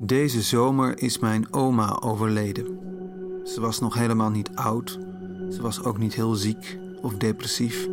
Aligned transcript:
Deze 0.00 0.42
zomer 0.42 1.02
is 1.02 1.18
mijn 1.18 1.52
oma 1.52 2.00
overleden. 2.00 2.78
Ze 3.44 3.60
was 3.60 3.80
nog 3.80 3.94
helemaal 3.94 4.30
niet 4.30 4.50
oud. 4.54 4.98
Ze 5.50 5.62
was 5.62 5.84
ook 5.84 5.98
niet 5.98 6.14
heel 6.14 6.34
ziek 6.34 6.78
of 7.02 7.14
depressief. 7.14 7.88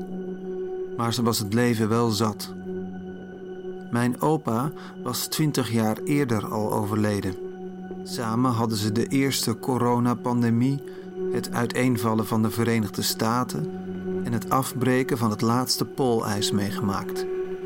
Maar 0.98 1.14
ze 1.14 1.24
was 1.24 1.40
het 1.40 1.54
leven 1.54 1.90
wel 1.90 2.10
zat. 2.10 2.54
Mijn 3.92 4.22
opa 4.22 4.72
was 5.04 5.28
twintig 5.28 5.72
jaar 5.72 5.98
eerder 5.98 6.46
al 6.48 6.74
overleden. 6.74 7.36
Samen 8.04 8.52
hadden 8.52 8.78
ze 8.78 8.92
de 8.92 9.08
eerste 9.08 9.60
coronapandemie, 9.60 10.84
het 11.32 11.52
uiteenvallen 11.52 12.26
van 12.26 12.42
de 12.42 12.50
Verenigde 12.50 13.02
Staten 13.02 13.72
en 14.24 14.34
het 14.34 14.50
afbreken 14.50 15.18
van 15.18 15.30
het 15.30 15.42
laatste 15.42 15.86
poolijs 15.86 16.52
meegemaakt. 16.52 17.26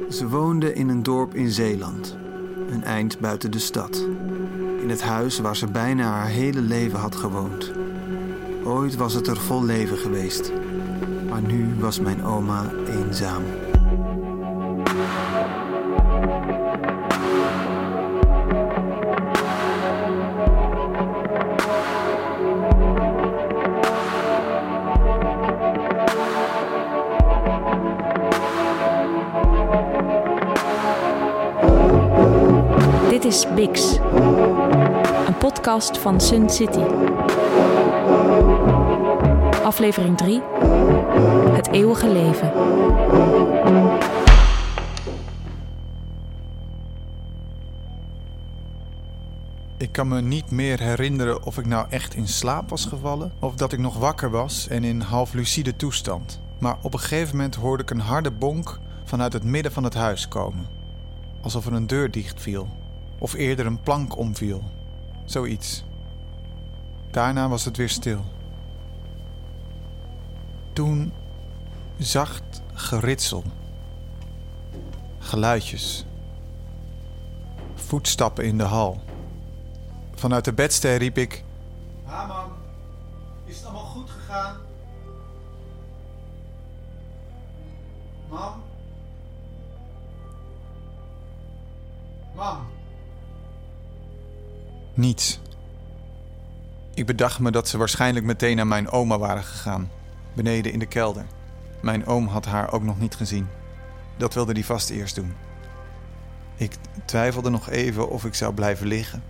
Ze 0.10 0.28
woonden 0.30 0.76
in 0.76 0.90
een 0.90 1.04
dorp 1.04 1.36
in 1.36 1.52
Zeeland, 1.52 2.18
een 2.72 2.84
eind 2.84 3.20
buiten 3.20 3.52
de 3.52 3.60
stad. 3.60 4.06
In 4.82 4.90
het 4.90 5.02
huis 5.02 5.40
waar 5.40 5.56
ze 5.56 5.68
bijna 5.68 6.04
haar 6.04 6.28
hele 6.28 6.62
leven 6.62 7.00
had 7.00 7.16
gewoond. 7.16 7.72
Ooit 8.64 8.96
was 8.96 9.14
het 9.14 9.28
er 9.28 9.38
vol 9.38 9.64
leven 9.64 9.98
geweest, 9.98 10.52
maar 11.30 11.42
nu 11.42 11.76
was 11.80 12.00
mijn 12.00 12.24
oma 12.24 12.72
eenzaam. 12.88 13.44
Is 33.30 33.46
Bix, 33.56 33.98
een 35.28 35.38
podcast 35.40 35.98
van 35.98 36.22
Sun 36.22 36.50
City. 36.50 36.80
Aflevering 39.64 40.18
3: 40.18 40.42
Het 41.52 41.72
eeuwige 41.72 42.10
leven. 42.10 42.52
Ik 49.78 49.92
kan 49.92 50.08
me 50.08 50.22
niet 50.22 50.52
meer 50.52 50.80
herinneren 50.80 51.44
of 51.44 51.58
ik 51.58 51.66
nou 51.66 51.88
echt 51.90 52.14
in 52.14 52.28
slaap 52.28 52.70
was 52.70 52.86
gevallen 52.86 53.32
of 53.40 53.56
dat 53.56 53.74
ik 53.74 53.80
nog 53.80 53.98
wakker 53.98 54.30
was 54.30 54.68
en 54.68 54.84
in 54.84 55.02
half 55.02 55.34
lucide 55.34 55.76
toestand. 55.76 56.40
Maar 56.60 56.78
op 56.82 56.94
een 56.94 57.00
gegeven 57.00 57.36
moment 57.36 57.56
hoorde 57.56 57.84
ik 57.84 57.90
een 57.90 58.00
harde 58.00 58.32
bonk 58.32 58.80
vanuit 59.04 59.34
het 59.34 59.44
midden 59.44 59.72
van 59.72 59.84
het 59.84 59.94
huis 59.94 60.28
komen. 60.28 60.68
Alsof 61.42 61.66
er 61.66 61.74
een 61.74 61.88
deur 61.88 62.12
dichtviel, 62.12 62.68
of 63.20 63.34
eerder 63.34 63.66
een 63.66 63.82
plank 63.82 64.18
omviel. 64.18 64.64
Zoiets. 65.26 65.84
Daarna 67.12 67.50
was 67.50 67.66
het 67.66 67.78
weer 67.78 67.90
stil. 67.90 68.26
Toen 70.74 71.14
zacht 71.98 72.62
geritsel. 72.74 73.44
Geluidjes. 75.20 76.06
Voetstappen 77.76 78.46
in 78.46 78.58
de 78.58 78.64
hal. 78.64 79.04
Vanuit 80.16 80.46
de 80.46 80.54
bedstee 80.54 80.98
riep 80.98 81.18
ik: 81.18 81.44
Ha, 82.04 82.26
mam, 82.26 82.52
is 83.46 83.56
het 83.56 83.66
allemaal 83.66 83.86
goed 83.86 84.10
gegaan? 84.10 84.56
Niets. 95.00 95.40
Ik 96.94 97.06
bedacht 97.06 97.40
me 97.40 97.52
dat 97.52 97.68
ze 97.68 97.78
waarschijnlijk 97.78 98.26
meteen 98.26 98.56
naar 98.56 98.68
mijn 98.68 98.90
oma 98.90 99.18
waren 99.18 99.44
gegaan, 99.44 99.90
beneden 100.34 100.72
in 100.72 100.80
de 100.80 100.86
kelder. 100.86 101.26
Mijn 101.82 102.06
oom 102.06 102.28
had 102.28 102.46
haar 102.46 102.72
ook 102.72 102.84
nog 102.84 103.00
niet 103.00 103.16
gezien. 103.16 103.48
Dat 104.18 104.34
wilde 104.34 104.52
hij 104.52 104.64
vast 104.64 104.90
eerst 104.90 105.16
doen. 105.16 105.34
Ik 106.56 106.76
twijfelde 107.06 107.50
nog 107.50 107.70
even 107.70 108.10
of 108.10 108.26
ik 108.26 108.34
zou 108.34 108.54
blijven 108.54 108.88
liggen. 108.88 109.24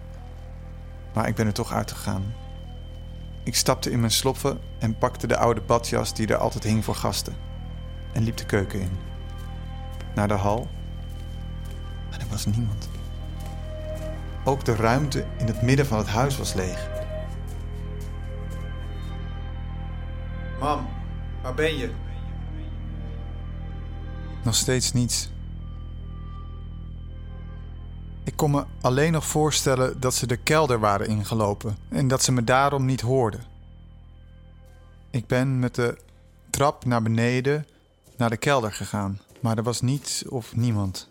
Maar 1.14 1.28
ik 1.28 1.36
ben 1.36 1.46
er 1.46 1.54
toch 1.54 1.74
uitgegaan. 1.74 2.34
Ik 3.44 3.56
stapte 3.56 3.92
in 3.92 4.00
mijn 4.00 4.12
sloffen 4.12 4.60
en 4.80 4.98
pakte 4.98 5.28
de 5.28 5.38
oude 5.38 5.62
badjas 5.62 6.14
die 6.14 6.28
er 6.28 6.38
altijd 6.38 6.64
hing 6.64 6.86
voor 6.86 6.96
gasten. 6.96 7.36
En 8.14 8.24
liep 8.24 8.38
de 8.38 8.46
keuken 8.46 8.82
in. 8.82 8.92
Naar 10.16 10.28
de 10.28 10.34
hal. 10.34 10.68
Maar 12.10 12.20
er 12.20 12.28
was 12.30 12.46
niemand. 12.46 12.90
Ook 14.44 14.66
de 14.66 14.76
ruimte 14.76 15.26
in 15.38 15.46
het 15.46 15.62
midden 15.62 15.86
van 15.86 15.98
het 15.98 16.08
huis 16.08 16.38
was 16.38 16.54
leeg. 16.54 16.90
Mam, 20.60 20.88
waar 21.42 21.54
ben 21.54 21.78
je? 21.78 21.92
Nog 24.44 24.56
steeds 24.56 24.94
niets. 24.94 25.30
Ik 28.24 28.36
kon 28.36 28.52
me 28.52 28.66
alleen 28.82 29.12
nog 29.12 29.26
voorstellen 29.26 30.00
dat 30.00 30.14
ze 30.14 30.28
de 30.28 30.38
kelder 30.38 30.80
waren 30.80 31.08
ingelopen 31.08 31.78
en 31.90 32.08
dat 32.08 32.24
ze 32.24 32.32
me 32.32 32.44
daarom 32.44 32.86
niet 32.86 33.02
hoorden. 33.02 33.44
Ik 35.10 35.28
ben 35.28 35.60
met 35.60 35.76
de 35.76 35.98
trap 36.50 36.86
naar 36.86 37.02
beneden 37.02 37.66
naar 38.18 38.30
de 38.30 38.38
kelder 38.38 38.72
gegaan, 38.72 39.20
maar 39.40 39.58
er 39.58 39.64
was 39.64 39.82
niets 39.82 40.28
of 40.28 40.56
niemand. 40.56 41.10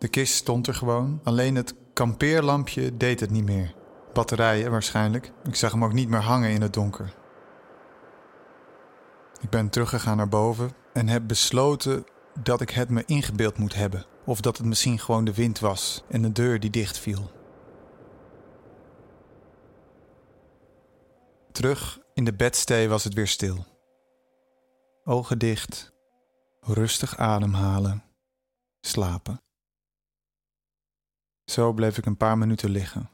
De 0.00 0.08
kist 0.08 0.34
stond 0.34 0.66
er 0.66 0.74
gewoon, 0.74 1.20
alleen 1.24 1.54
het 1.54 1.74
kampeerlampje 1.92 2.96
deed 2.96 3.20
het 3.20 3.30
niet 3.30 3.44
meer. 3.44 3.74
Batterijen 4.12 4.70
waarschijnlijk. 4.70 5.32
Ik 5.44 5.54
zag 5.54 5.72
hem 5.72 5.84
ook 5.84 5.92
niet 5.92 6.08
meer 6.08 6.20
hangen 6.20 6.50
in 6.50 6.62
het 6.62 6.72
donker. 6.72 7.14
Ik 9.40 9.50
ben 9.50 9.70
teruggegaan 9.70 10.16
naar 10.16 10.28
boven 10.28 10.70
en 10.92 11.08
heb 11.08 11.22
besloten 11.26 12.04
dat 12.42 12.60
ik 12.60 12.70
het 12.70 12.90
me 12.90 13.02
ingebeeld 13.06 13.58
moet 13.58 13.74
hebben. 13.74 14.06
Of 14.24 14.40
dat 14.40 14.56
het 14.56 14.66
misschien 14.66 14.98
gewoon 14.98 15.24
de 15.24 15.34
wind 15.34 15.58
was 15.58 16.04
en 16.08 16.22
de 16.22 16.32
deur 16.32 16.60
die 16.60 16.70
dichtviel. 16.70 17.30
Terug 21.52 21.98
in 22.14 22.24
de 22.24 22.34
bedstee 22.34 22.88
was 22.88 23.04
het 23.04 23.14
weer 23.14 23.28
stil. 23.28 23.66
Ogen 25.04 25.38
dicht, 25.38 25.92
rustig 26.60 27.16
ademhalen, 27.16 28.02
slapen. 28.80 29.40
Zo 31.50 31.72
bleef 31.72 31.98
ik 31.98 32.06
een 32.06 32.16
paar 32.16 32.38
minuten 32.38 32.70
liggen. 32.70 33.10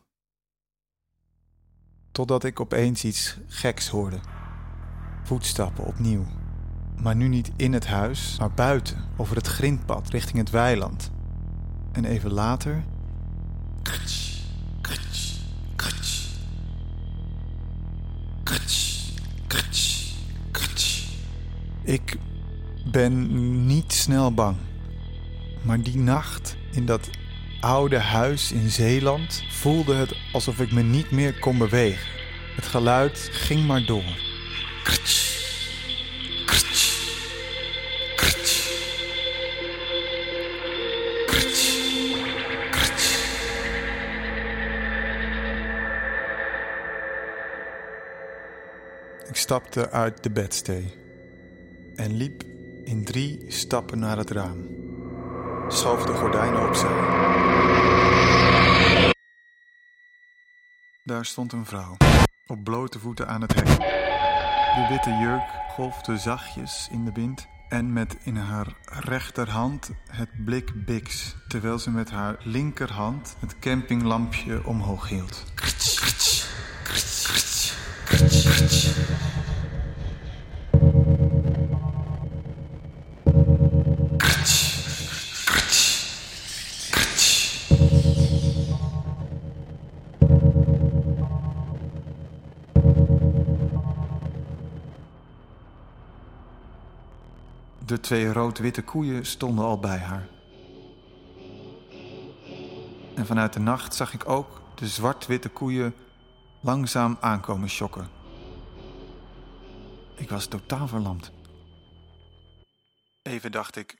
Totdat 2.12 2.44
ik 2.44 2.60
opeens 2.60 3.04
iets 3.04 3.38
geks 3.46 3.88
hoorde. 3.88 4.18
Voetstappen 5.22 5.84
opnieuw. 5.84 6.26
Maar 6.96 7.16
nu 7.16 7.28
niet 7.28 7.50
in 7.56 7.72
het 7.72 7.86
huis, 7.86 8.36
maar 8.38 8.50
buiten, 8.50 9.04
over 9.16 9.36
het 9.36 9.46
grindpad 9.46 10.08
richting 10.08 10.38
het 10.38 10.50
weiland. 10.50 11.10
En 11.92 12.04
even 12.04 12.32
later. 12.32 12.84
Krts, 13.82 14.46
krts. 14.80 15.44
Krts, 15.76 16.34
krts, 19.46 20.14
krts. 20.50 21.18
Ik 21.82 22.18
ben 22.90 23.66
niet 23.66 23.92
snel 23.92 24.34
bang. 24.34 24.56
Maar 25.62 25.82
die 25.82 25.98
nacht 25.98 26.56
in 26.72 26.86
dat 26.86 27.10
oude 27.60 27.98
huis 27.98 28.52
in 28.52 28.70
Zeeland 28.70 29.44
voelde 29.48 29.94
het 29.94 30.16
alsof 30.32 30.60
ik 30.60 30.72
me 30.72 30.82
niet 30.82 31.10
meer 31.10 31.38
kon 31.38 31.58
bewegen. 31.58 32.08
Het 32.54 32.66
geluid 32.66 33.28
ging 33.32 33.66
maar 33.66 33.84
door. 33.84 34.24
Ik 49.28 49.42
stapte 49.42 49.90
uit 49.90 50.22
de 50.22 50.30
bedstee 50.30 50.94
en 51.96 52.16
liep 52.16 52.42
in 52.84 53.04
drie 53.04 53.44
stappen 53.48 53.98
naar 53.98 54.16
het 54.18 54.30
raam. 54.30 54.66
Schoof 55.76 56.04
de 56.04 56.12
gordijnen 56.14 56.68
opzij. 56.68 56.90
Daar 61.02 61.24
stond 61.24 61.52
een 61.52 61.66
vrouw, 61.66 61.96
op 62.46 62.64
blote 62.64 62.98
voeten 62.98 63.28
aan 63.28 63.40
het 63.40 63.54
hek. 63.54 63.66
De 63.66 64.86
witte 64.88 65.10
jurk 65.10 65.42
golfde 65.68 66.16
zachtjes 66.16 66.88
in 66.90 67.04
de 67.04 67.12
wind 67.12 67.46
en 67.68 67.92
met 67.92 68.16
in 68.22 68.36
haar 68.36 68.66
rechterhand 68.84 69.90
het 70.10 70.44
blik 70.44 70.84
Bix, 70.84 71.36
terwijl 71.48 71.78
ze 71.78 71.90
met 71.90 72.10
haar 72.10 72.36
linkerhand 72.42 73.36
het 73.40 73.58
campinglampje 73.58 74.66
omhoog 74.66 75.08
hield. 75.08 75.44
De 97.86 98.00
twee 98.00 98.32
rood-witte 98.32 98.82
koeien 98.82 99.26
stonden 99.26 99.64
al 99.64 99.78
bij 99.78 99.98
haar. 99.98 100.28
En 103.14 103.26
vanuit 103.26 103.52
de 103.52 103.60
nacht 103.60 103.94
zag 103.94 104.14
ik 104.14 104.28
ook 104.28 104.62
de 104.74 104.88
zwart-witte 104.88 105.48
koeien 105.48 105.94
langzaam 106.60 107.16
aankomen 107.20 107.70
schokken. 107.70 108.08
Ik 110.14 110.30
was 110.30 110.46
totaal 110.46 110.88
verlamd. 110.88 111.32
Even 113.22 113.52
dacht 113.52 113.76
ik, 113.76 113.96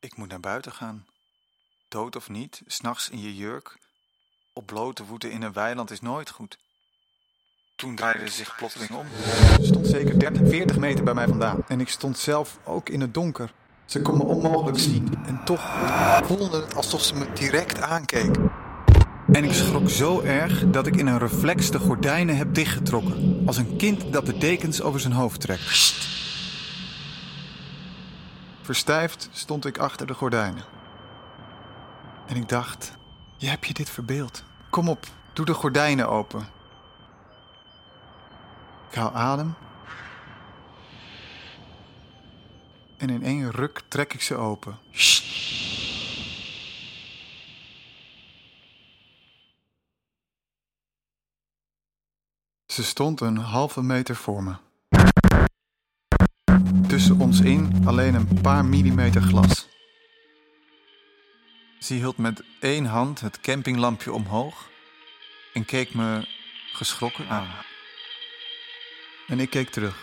ik 0.00 0.16
moet 0.16 0.28
naar 0.28 0.40
buiten 0.40 0.72
gaan. 0.72 1.06
Dood 1.88 2.16
of 2.16 2.28
niet, 2.28 2.62
s'nachts 2.66 3.10
in 3.10 3.20
je 3.20 3.36
jurk, 3.36 3.78
op 4.52 4.66
blote 4.66 5.04
voeten 5.04 5.30
in 5.30 5.42
een 5.42 5.52
weiland 5.52 5.90
is 5.90 6.00
nooit 6.00 6.30
goed. 6.30 6.58
Toen 7.76 7.94
draaide 7.94 8.28
ze 8.30 8.36
zich 8.36 8.56
plotseling 8.56 8.90
om. 8.90 9.06
Ze 9.56 9.64
stond 9.64 9.86
zeker 9.86 10.18
30, 10.18 10.48
40 10.48 10.78
meter 10.78 11.04
bij 11.04 11.14
mij 11.14 11.28
vandaan. 11.28 11.64
En 11.68 11.80
ik 11.80 11.88
stond 11.88 12.18
zelf 12.18 12.58
ook 12.64 12.88
in 12.88 13.00
het 13.00 13.14
donker. 13.14 13.52
Ze 13.84 14.02
kon 14.02 14.16
me 14.16 14.24
onmogelijk 14.24 14.78
zien. 14.78 15.14
En 15.26 15.44
toch 15.44 15.60
voelde 16.24 16.60
het 16.60 16.74
alsof 16.74 17.02
ze 17.02 17.14
me 17.14 17.26
direct 17.32 17.80
aankeek. 17.80 18.36
En 19.32 19.44
ik 19.44 19.52
schrok 19.52 19.90
zo 19.90 20.20
erg 20.20 20.70
dat 20.70 20.86
ik 20.86 20.96
in 20.96 21.06
een 21.06 21.18
reflex 21.18 21.70
de 21.70 21.78
gordijnen 21.78 22.36
heb 22.36 22.54
dichtgetrokken. 22.54 23.42
Als 23.46 23.56
een 23.56 23.76
kind 23.76 24.12
dat 24.12 24.26
de 24.26 24.38
dekens 24.38 24.82
over 24.82 25.00
zijn 25.00 25.12
hoofd 25.12 25.40
trekt. 25.40 25.62
Verstijfd 28.62 29.28
stond 29.32 29.66
ik 29.66 29.78
achter 29.78 30.06
de 30.06 30.14
gordijnen. 30.14 30.64
En 32.26 32.36
ik 32.36 32.48
dacht, 32.48 32.92
je 33.36 33.48
hebt 33.48 33.66
je 33.66 33.74
dit 33.74 33.90
verbeeld. 33.90 34.44
Kom 34.70 34.88
op, 34.88 35.06
doe 35.32 35.44
de 35.44 35.54
gordijnen 35.54 36.08
open. 36.08 36.54
Ik 38.94 39.00
haal 39.00 39.14
adem. 39.14 39.54
En 42.96 43.10
in 43.10 43.22
één 43.22 43.50
ruk 43.50 43.82
trek 43.88 44.14
ik 44.14 44.22
ze 44.22 44.34
open. 44.34 44.78
Ze 52.66 52.84
stond 52.84 53.20
een 53.20 53.36
halve 53.36 53.82
meter 53.82 54.16
voor 54.16 54.42
me. 54.42 54.54
Tussen 56.88 57.20
ons 57.20 57.40
in 57.40 57.82
alleen 57.86 58.14
een 58.14 58.40
paar 58.40 58.64
millimeter 58.64 59.22
glas. 59.22 59.68
Ze 61.78 61.94
hield 61.94 62.16
met 62.16 62.44
één 62.60 62.84
hand 62.84 63.20
het 63.20 63.40
campinglampje 63.40 64.12
omhoog 64.12 64.68
en 65.52 65.64
keek 65.64 65.94
me 65.94 66.28
geschrokken 66.72 67.28
aan. 67.28 67.72
En 69.26 69.40
ik 69.40 69.50
keek 69.50 69.70
terug. 69.70 69.96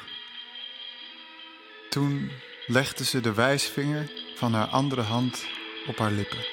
Toen 1.89 2.31
legde 2.67 3.05
ze 3.05 3.19
de 3.19 3.33
wijsvinger 3.33 4.11
van 4.35 4.53
haar 4.53 4.67
andere 4.67 5.01
hand 5.01 5.45
op 5.87 5.97
haar 5.97 6.11
lippen. 6.11 6.45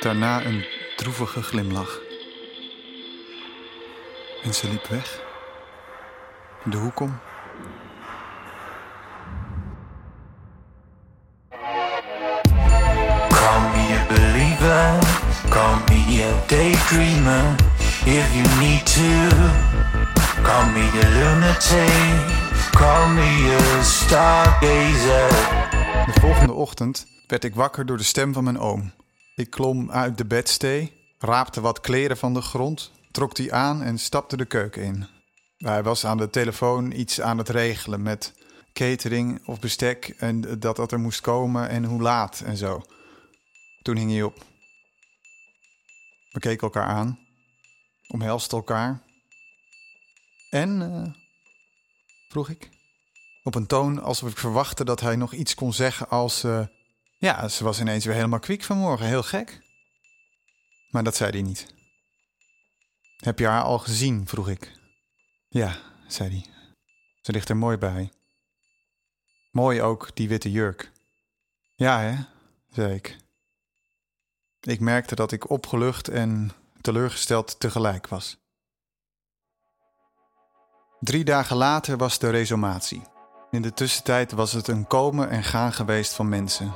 Daarna 0.00 0.44
een 0.44 0.64
droevige 0.96 1.42
glimlach. 1.42 2.00
En 4.42 4.54
ze 4.54 4.68
liep 4.68 4.86
weg. 4.86 5.22
De 6.64 6.76
hoek 6.76 7.00
om. 7.00 7.18
Call 13.28 13.60
me 13.60 13.98
a 13.98 14.06
believer, 14.08 14.98
call 15.48 15.76
me 15.88 16.24
a 16.24 16.46
daydreamer. 16.46 17.73
If 18.06 18.34
you 18.34 18.58
need 18.58 18.86
to, 18.86 19.28
call 20.42 20.70
me 20.72 20.84
a 21.02 21.08
lunatic, 21.08 22.70
call 22.70 23.08
me 23.08 23.56
a 23.56 23.82
stargazer. 23.82 25.28
De 26.06 26.20
volgende 26.20 26.52
ochtend 26.52 27.06
werd 27.26 27.44
ik 27.44 27.54
wakker 27.54 27.86
door 27.86 27.96
de 27.96 28.02
stem 28.02 28.32
van 28.32 28.44
mijn 28.44 28.58
oom. 28.58 28.92
Ik 29.34 29.50
klom 29.50 29.90
uit 29.90 30.18
de 30.18 30.24
bedstee, 30.24 30.92
raapte 31.18 31.60
wat 31.60 31.80
kleren 31.80 32.16
van 32.16 32.34
de 32.34 32.40
grond, 32.40 32.92
trok 33.10 33.34
die 33.34 33.54
aan 33.54 33.82
en 33.82 33.98
stapte 33.98 34.36
de 34.36 34.44
keuken 34.44 34.82
in. 34.82 35.06
Hij 35.56 35.82
was 35.82 36.06
aan 36.06 36.18
de 36.18 36.30
telefoon 36.30 36.92
iets 36.92 37.20
aan 37.20 37.38
het 37.38 37.48
regelen 37.48 38.02
met 38.02 38.34
catering 38.72 39.46
of 39.46 39.60
bestek 39.60 40.14
en 40.18 40.40
dat 40.58 40.76
dat 40.76 40.92
er 40.92 41.00
moest 41.00 41.20
komen 41.20 41.68
en 41.68 41.84
hoe 41.84 42.02
laat 42.02 42.42
en 42.44 42.56
zo. 42.56 42.82
Toen 43.82 43.96
hing 43.96 44.10
hij 44.10 44.22
op. 44.22 44.44
We 46.30 46.40
keken 46.40 46.62
elkaar 46.62 46.86
aan, 46.86 47.18
omhelsten 48.08 48.58
elkaar. 48.58 49.02
En, 50.50 50.82
eh, 50.82 51.12
vroeg 52.28 52.48
ik, 52.48 52.68
op 53.42 53.54
een 53.54 53.66
toon 53.66 54.02
alsof 54.02 54.30
ik 54.30 54.38
verwachtte 54.38 54.84
dat 54.84 55.00
hij 55.00 55.16
nog 55.16 55.32
iets 55.32 55.54
kon 55.54 55.72
zeggen 55.72 56.08
als... 56.08 56.44
eh, 56.44 56.66
ja, 57.18 57.48
ze 57.48 57.64
was 57.64 57.80
ineens 57.80 58.04
weer 58.04 58.14
helemaal 58.14 58.38
kwiek 58.38 58.62
vanmorgen, 58.62 59.06
heel 59.06 59.22
gek. 59.22 59.62
Maar 60.90 61.04
dat 61.04 61.16
zei 61.16 61.30
hij 61.30 61.42
niet. 61.42 61.74
Heb 63.16 63.38
je 63.38 63.46
haar 63.46 63.62
al 63.62 63.78
gezien? 63.78 64.26
vroeg 64.26 64.48
ik. 64.48 64.72
Ja, 65.48 65.78
zei 66.08 66.30
hij. 66.30 66.46
Ze 67.20 67.32
ligt 67.32 67.48
er 67.48 67.56
mooi 67.56 67.76
bij. 67.76 68.12
Mooi 69.50 69.82
ook, 69.82 70.10
die 70.14 70.28
witte 70.28 70.50
jurk. 70.50 70.92
Ja, 71.76 72.00
hè? 72.00 72.16
zei 72.70 72.94
ik. 72.94 73.16
Ik 74.60 74.80
merkte 74.80 75.14
dat 75.14 75.32
ik 75.32 75.50
opgelucht 75.50 76.08
en 76.08 76.52
teleurgesteld 76.84 77.60
tegelijk 77.60 78.08
was. 78.08 78.38
Drie 81.00 81.24
dagen 81.24 81.56
later 81.56 81.96
was 81.96 82.18
de 82.18 82.30
resumatie. 82.30 83.02
In 83.50 83.62
de 83.62 83.72
tussentijd 83.72 84.32
was 84.32 84.52
het 84.52 84.68
een 84.68 84.86
komen 84.86 85.30
en 85.30 85.42
gaan 85.42 85.72
geweest 85.72 86.12
van 86.12 86.28
mensen. 86.28 86.74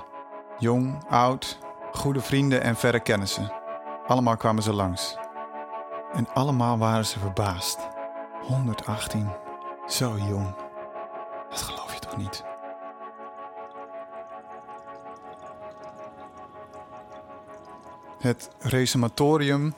Jong, 0.59 1.05
oud, 1.09 1.59
goede 1.93 2.21
vrienden 2.21 2.63
en 2.63 2.77
verre 2.77 3.01
kennissen. 3.01 3.53
Allemaal 4.07 4.37
kwamen 4.37 4.63
ze 4.63 4.73
langs. 4.73 5.17
En 6.13 6.29
allemaal 6.35 6.79
waren 6.79 7.07
ze 7.07 7.19
verbaasd. 7.19 7.79
118, 8.43 9.33
zo 9.87 10.19
jong. 10.19 10.57
Dat 11.51 11.63
geloof 11.63 11.95
je 11.95 12.01
toch 12.01 12.17
niet? 12.17 12.45
Het 18.19 18.51
resumatorium 18.59 19.75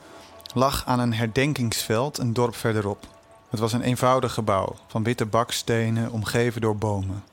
lag 0.55 0.87
aan 0.87 1.01
een 1.01 1.15
herdenkingsveld 1.15 2.19
een 2.19 2.33
dorp 2.33 2.55
verderop. 2.55 3.07
Het 3.51 3.61
was 3.61 3.73
een 3.73 3.83
eenvoudig 3.83 4.35
gebouw 4.35 4.77
van 4.87 5.03
witte 5.03 5.27
bakstenen 5.27 6.11
omgeven 6.11 6.61
door 6.61 6.77
bomen, 6.77 7.25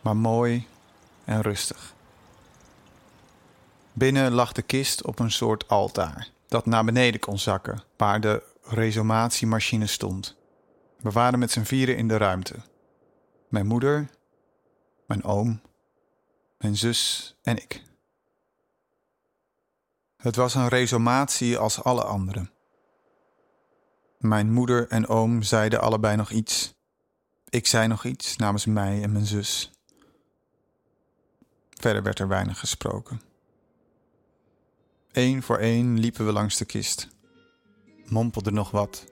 maar 0.00 0.16
mooi 0.16 0.66
en 1.24 1.42
rustig. 1.42 1.94
Binnen 3.92 4.32
lag 4.32 4.52
de 4.52 4.62
kist 4.62 5.04
op 5.04 5.18
een 5.18 5.30
soort 5.30 5.68
altaar 5.68 6.28
dat 6.48 6.66
naar 6.66 6.84
beneden 6.84 7.20
kon 7.20 7.38
zakken, 7.38 7.82
waar 7.96 8.20
de 8.20 8.42
resumatiemachine 8.62 9.86
stond. 9.86 10.36
We 10.96 11.10
waren 11.10 11.38
met 11.38 11.50
z'n 11.50 11.62
vieren 11.62 11.96
in 11.96 12.08
de 12.08 12.16
ruimte. 12.16 12.54
Mijn 13.48 13.66
moeder, 13.66 14.10
mijn 15.06 15.24
oom, 15.24 15.60
mijn 16.58 16.76
zus 16.76 17.34
en 17.42 17.56
ik. 17.56 17.82
Het 20.26 20.36
was 20.36 20.54
een 20.54 20.68
resumatie 20.68 21.58
als 21.58 21.82
alle 21.82 22.04
andere. 22.04 22.50
Mijn 24.18 24.52
moeder 24.52 24.88
en 24.88 25.06
oom 25.06 25.42
zeiden 25.42 25.80
allebei 25.80 26.16
nog 26.16 26.30
iets. 26.30 26.74
Ik 27.48 27.66
zei 27.66 27.86
nog 27.86 28.04
iets 28.04 28.36
namens 28.36 28.64
mij 28.64 29.02
en 29.02 29.12
mijn 29.12 29.26
zus. 29.26 29.70
Verder 31.70 32.02
werd 32.02 32.18
er 32.18 32.28
weinig 32.28 32.58
gesproken. 32.58 33.20
Eén 35.12 35.42
voor 35.42 35.58
één 35.58 35.98
liepen 35.98 36.26
we 36.26 36.32
langs 36.32 36.56
de 36.56 36.64
kist, 36.64 37.08
mompelden 38.06 38.54
nog 38.54 38.70
wat 38.70 39.04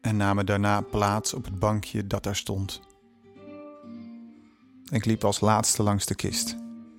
en 0.00 0.16
namen 0.16 0.46
daarna 0.46 0.80
plaats 0.80 1.34
op 1.34 1.44
het 1.44 1.58
bankje 1.58 2.06
dat 2.06 2.22
daar 2.22 2.36
stond. 2.36 2.80
Ik 4.90 5.04
liep 5.04 5.24
als 5.24 5.40
laatste 5.40 5.82
langs 5.82 6.06
de 6.06 6.14
kist. 6.14 6.56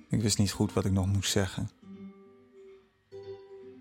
Ik 0.08 0.22
wist 0.22 0.38
niet 0.38 0.52
goed 0.52 0.72
wat 0.72 0.84
ik 0.84 0.92
nog 0.92 1.06
moest 1.06 1.30
zeggen. 1.30 1.81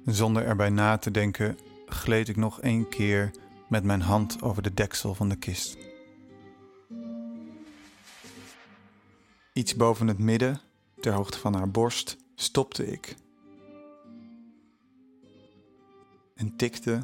Zonder 0.05 0.45
erbij 0.45 0.69
na 0.69 0.97
te 0.97 1.11
denken, 1.11 1.57
gleed 1.85 2.29
ik 2.29 2.35
nog 2.35 2.61
één 2.61 2.89
keer 2.89 3.31
met 3.69 3.83
mijn 3.83 4.01
hand 4.01 4.41
over 4.41 4.63
de 4.63 4.73
deksel 4.73 5.15
van 5.15 5.29
de 5.29 5.35
kist. 5.35 5.77
Iets 9.53 9.75
boven 9.75 10.07
het 10.07 10.17
midden, 10.17 10.61
ter 10.99 11.13
hoogte 11.13 11.37
van 11.37 11.53
haar 11.53 11.71
borst, 11.71 12.17
stopte 12.35 12.91
ik. 12.91 13.15
En 16.35 16.55
tikte 16.55 17.03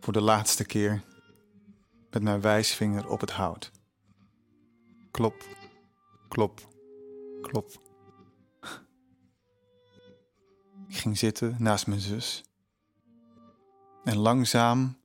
voor 0.00 0.12
de 0.12 0.20
laatste 0.20 0.64
keer 0.64 1.04
met 2.10 2.22
mijn 2.22 2.40
wijsvinger 2.40 3.08
op 3.08 3.20
het 3.20 3.30
hout. 3.30 3.70
Klop, 5.10 5.44
klop, 6.28 6.60
klop. 7.42 7.87
Zitten 11.16 11.56
naast 11.58 11.86
mijn 11.86 12.00
zus. 12.00 12.44
En 14.04 14.16
langzaam 14.16 15.00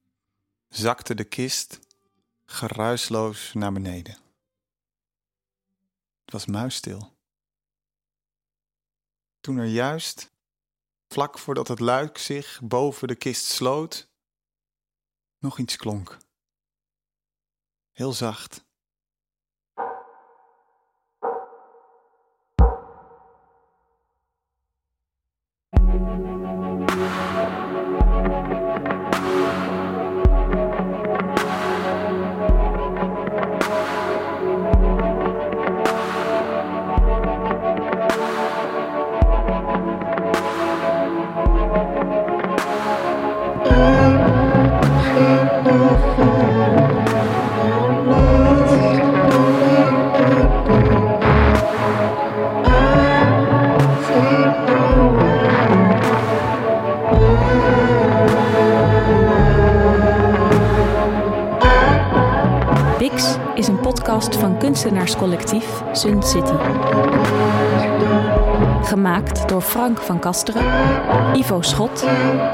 zakte 0.70 1.16
de 1.16 1.24
kist 1.24 1.80
geruisloos 2.46 3.54
naar 3.54 3.74
beneden. 3.74 4.18
was 6.26 6.46
muisstil. 6.46 7.12
Toen 9.40 9.58
er 9.58 9.66
juist, 9.66 10.32
vlak 11.08 11.40
voordat 11.40 11.68
het 11.68 11.80
luik 11.80 12.18
zich 12.18 12.62
boven 12.64 13.08
de 13.08 13.16
kist 13.16 13.46
sloot, 13.46 14.10
nog 15.38 15.60
iets 15.60 15.76
klonk. 15.76 16.18
Heel 17.92 18.14
zacht. 18.14 18.66
Van 64.44 64.58
kunstenaarscollectief 64.58 65.84
Sun 65.92 66.24
City. 66.24 66.54
Gemaakt 68.82 69.50
door 69.50 69.62
Frank 69.62 69.98
van 69.98 70.20
Kasteren, 70.20 70.64
Ivo 71.34 71.62
Schot 71.62 72.06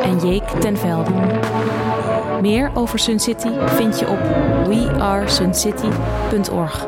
en 0.02 0.20
Jeek 0.20 0.44
ten 0.44 0.78
Velde. 0.78 1.12
Meer 2.42 2.72
over 2.74 3.00
Sun 3.00 3.20
City 3.20 3.50
vind 3.66 4.00
je 4.00 4.08
op 4.08 4.20
wearesuncity.org. 4.68 6.88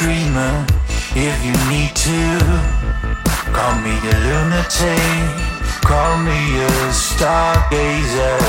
daydreamer 0.00 0.66
if 1.14 1.36
you 1.44 1.52
need 1.68 1.94
to. 1.94 2.38
Call 3.52 3.74
me 3.82 3.92
a 3.92 4.16
lunatic, 4.26 5.00
call 5.82 6.18
me 6.18 6.40
a 6.60 6.70
stargazer. 6.92 8.40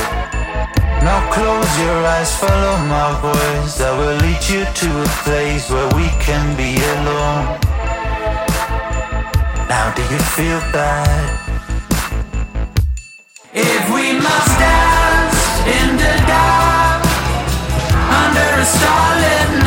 Now 1.04 1.20
close 1.32 1.80
your 1.80 2.06
eyes, 2.06 2.36
follow 2.38 2.78
my 2.88 3.20
voice. 3.22 3.78
That 3.80 3.98
will 3.98 4.18
lead 4.24 4.44
you 4.48 4.64
to 4.66 4.90
a 5.02 5.10
place 5.24 5.70
where 5.70 5.90
we 5.96 6.08
can 6.22 6.56
be 6.56 6.78
alone. 6.96 7.60
Now, 9.68 9.94
do 9.96 10.02
you 10.04 10.20
feel 10.38 10.60
bad? 10.72 11.40
If 13.54 13.84
we 13.94 14.14
must 14.14 14.60
dance 14.60 15.40
in 15.66 15.98
the 15.98 16.16
dark 16.28 17.02
under 18.22 18.50
a 18.62 18.66
starlit 18.66 19.50
night, 19.56 19.61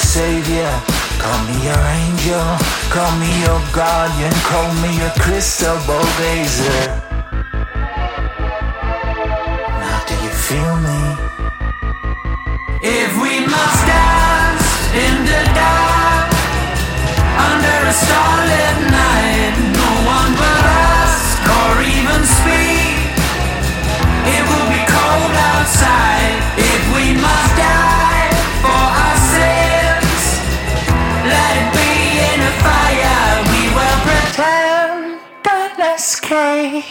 savior, 0.00 0.72
call 1.18 1.38
me 1.46 1.56
your 1.64 1.82
angel, 2.02 2.44
call 2.90 3.12
me 3.18 3.30
your 3.44 3.60
guardian, 3.72 4.32
call 4.48 4.72
me 4.82 4.98
your 4.98 5.10
crystal 5.20 5.76
ball 5.86 6.04
gazer. 6.18 6.82
Now 9.82 9.98
do 10.08 10.14
you 10.24 10.32
feel 10.48 10.76
me? 10.88 11.02
If 12.82 13.10
we 13.22 13.44
must 13.46 13.80
dance 13.86 14.66
in 15.04 15.14
the 15.30 15.42
dark 15.54 16.32
under 17.48 17.78
a 17.86 17.92
starlit 17.92 18.76
night, 18.84 18.89
Bye. 36.60 36.84